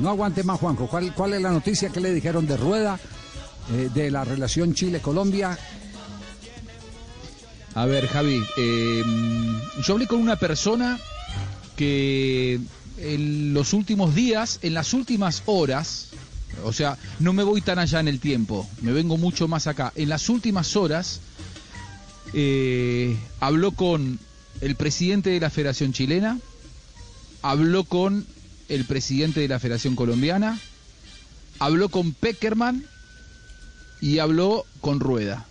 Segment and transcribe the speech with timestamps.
[0.00, 0.86] No aguante más, Juanjo.
[0.88, 2.98] ¿Cuál, es la noticia que le dijeron de Rueda,
[3.72, 5.58] eh, de la relación Chile-Colombia?
[7.74, 9.02] A ver, Javi, eh,
[9.82, 10.98] yo hablé con una persona
[11.76, 12.58] que
[12.98, 16.08] en los últimos días, en las últimas horas,
[16.64, 19.92] o sea, no me voy tan allá en el tiempo, me vengo mucho más acá.
[19.94, 21.20] En las últimas horas
[22.32, 24.18] eh, habló con
[24.60, 26.38] el presidente de la Federación Chilena,
[27.42, 28.26] habló con
[28.68, 30.58] el presidente de la Federación Colombiana,
[31.58, 32.84] habló con Peckerman
[34.00, 35.46] y habló con Rueda.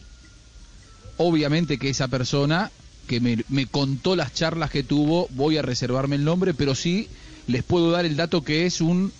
[1.17, 2.71] Obviamente que esa persona
[3.07, 7.07] que me, contó las charlas que tuvo, voy a reservarme el nombre, pero sí
[7.47, 9.11] les puedo dar el dato que es un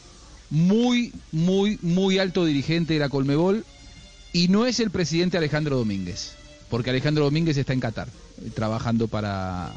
[0.50, 3.66] muy, muy, muy alto dirigente de la Colmebol
[4.34, 6.34] y no es el presidente Alejandro Domínguez,
[6.70, 8.10] porque Alejandro Domínguez está en Qatar,
[8.44, 9.72] eh, trabajando para,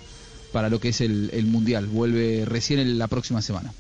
[0.53, 3.73] para lo que es el, el Mundial, vuelve recién en la próxima semana.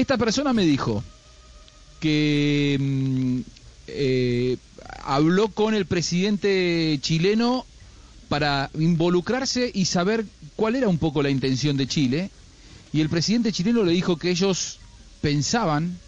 [0.00, 1.04] Esta persona me dijo
[2.00, 3.40] que mm,
[3.88, 4.56] eh,
[5.04, 7.66] habló con el presidente chileno
[8.30, 10.24] para involucrarse y saber
[10.56, 12.30] cuál era un poco la intención de Chile.
[12.94, 14.78] Y el presidente chileno le dijo que ellos
[15.20, 15.98] pensaban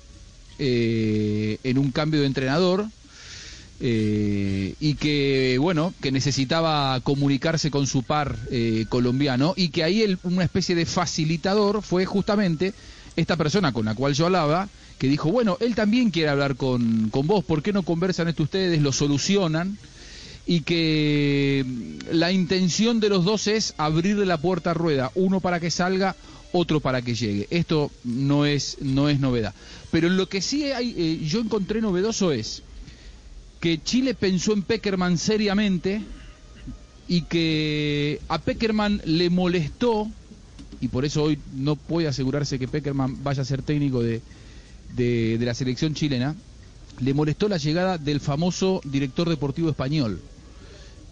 [0.58, 2.86] eh, en un cambio de entrenador
[3.80, 8.38] eh, y que, bueno, que necesitaba comunicarse con su par
[8.88, 12.72] colombiano y que ahí una especie de facilitador fue justamente
[13.16, 14.68] esta persona con la cual yo hablaba,
[14.98, 18.44] que dijo, bueno, él también quiere hablar con, con vos, ¿por qué no conversan esto
[18.44, 19.78] ustedes, lo solucionan?
[20.44, 21.64] y que
[22.10, 26.16] la intención de los dos es abrirle la puerta a rueda, uno para que salga,
[26.52, 27.46] otro para que llegue.
[27.50, 29.54] Esto no es, no es novedad.
[29.90, 32.62] Pero lo que sí hay, eh, yo encontré novedoso es
[33.60, 36.02] que Chile pensó en Peckerman seriamente
[37.08, 40.10] y que a Peckerman le molestó,
[40.80, 44.20] y por eso hoy no puede asegurarse que Peckerman vaya a ser técnico de,
[44.94, 46.34] de, de la selección chilena,
[47.00, 50.20] le molestó la llegada del famoso director deportivo español,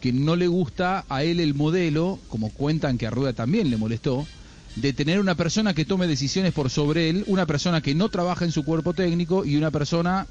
[0.00, 3.76] que no le gusta a él el modelo, como cuentan que a Rueda también le
[3.76, 4.26] molestó,
[4.76, 8.44] de tener una persona que tome decisiones por sobre él, una persona que no trabaja
[8.44, 10.26] en su cuerpo técnico y una persona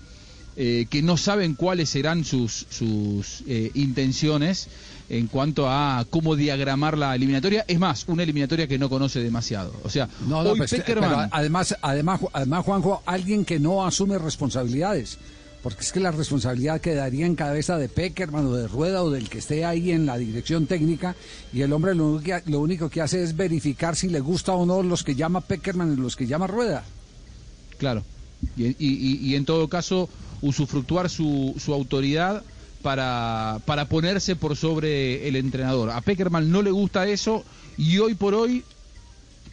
[0.61, 4.67] eh, que no saben cuáles serán sus, sus eh, intenciones
[5.09, 7.63] en cuanto a cómo diagramar la eliminatoria.
[7.67, 9.73] Es más, una eliminatoria que no conoce demasiado.
[9.83, 13.85] O sea, No, no, hoy pues, Peckerman- pero además, además, además, Juanjo, alguien que no
[13.85, 15.17] asume responsabilidades.
[15.63, 19.29] Porque es que la responsabilidad quedaría en cabeza de Peckerman o de Rueda o del
[19.29, 21.15] que esté ahí en la dirección técnica.
[21.53, 24.83] Y el hombre lo lo único que hace es verificar si le gusta o no
[24.83, 26.83] los que llama Peckerman y los que llama Rueda.
[27.77, 28.03] Claro.
[28.55, 30.09] Y, y- y- en todo caso,
[30.41, 32.43] usufructuar su, su autoridad
[32.81, 35.89] para, para ponerse por sobre el entrenador.
[35.91, 37.43] A Peckerman no le gusta eso
[37.77, 38.63] y hoy por hoy,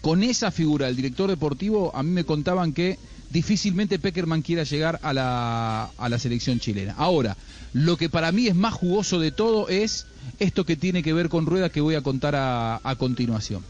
[0.00, 2.98] con esa figura, el director deportivo, a mí me contaban que
[3.30, 6.94] difícilmente Peckerman quiera llegar a la, a la selección chilena.
[6.96, 7.36] Ahora,
[7.72, 10.06] lo que para mí es más jugoso de todo es
[10.38, 13.64] esto que tiene que ver con Rueda que voy a contar a, a continuación.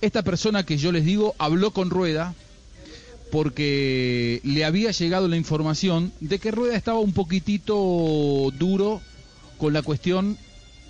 [0.00, 2.34] Esta persona que yo les digo habló con Rueda,
[3.30, 7.74] porque le había llegado la información de que Rueda estaba un poquitito
[8.58, 9.00] duro
[9.58, 10.36] con la cuestión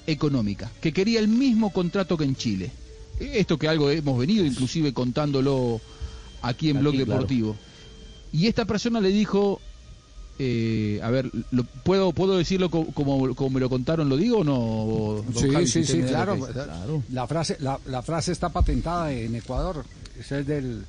[0.06, 2.70] económica, que quería el mismo contrato que en Chile.
[3.18, 5.80] Esto que algo hemos venido inclusive contándolo
[6.42, 7.10] aquí en Aquí, Blog claro.
[7.12, 7.56] Deportivo.
[8.32, 9.60] Y esta persona le dijo,
[10.38, 14.40] eh, a ver, lo- ¿puedo, ¿puedo decirlo co- como, como me lo contaron, lo digo
[14.40, 15.24] o no?
[15.40, 16.36] Sí, Javi, sí, sí, claro.
[17.10, 19.84] La frase, la, la frase está patentada en Ecuador.
[20.20, 20.84] Ese es del,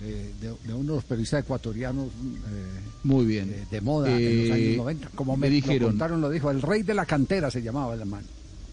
[0.00, 3.50] eh, de, de uno de los periodistas ecuatorianos eh, Muy bien.
[3.50, 5.08] eh, de moda en los años 90.
[5.14, 5.80] Como me, me dijeron.
[5.80, 6.50] lo contaron, lo dijo.
[6.50, 8.24] El rey de la cantera se llamaba el man.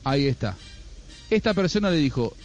[0.04, 0.56] Ahí está.
[1.30, 2.36] Esta persona le dijo,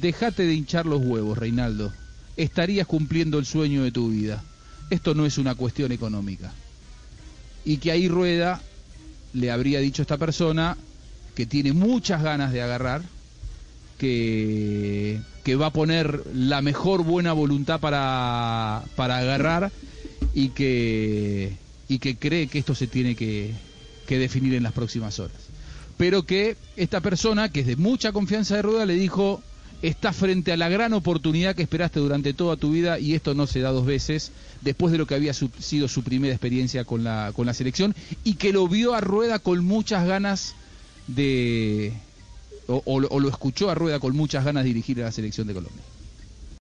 [0.00, 1.92] déjate de hinchar los huevos, Reinaldo.
[2.36, 4.42] Estarías cumpliendo el sueño de tu vida.
[4.90, 6.52] Esto no es una cuestión económica.
[7.64, 8.60] Y que ahí Rueda
[9.32, 10.76] le habría dicho a esta persona
[11.34, 13.02] que tiene muchas ganas de agarrar,
[13.98, 19.70] que, que va a poner la mejor buena voluntad para, para agarrar
[20.34, 21.56] y que,
[21.88, 23.52] y que cree que esto se tiene que,
[24.06, 25.36] que definir en las próximas horas.
[25.96, 29.40] Pero que esta persona, que es de mucha confianza de Rueda, le dijo,
[29.82, 33.46] está frente a la gran oportunidad que esperaste durante toda tu vida y esto no
[33.46, 34.32] se da dos veces,
[34.62, 38.34] después de lo que había sido su primera experiencia con la, con la selección, y
[38.34, 40.54] que lo vio a Rueda con muchas ganas
[41.06, 41.92] de...
[42.66, 45.93] O, lo escuchó a Rueda con muchas ganas de dirigir a la selección de Colombia.